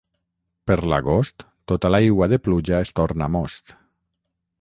[0.69, 3.75] Per l'agost tota l'aigua de pluja es torna most.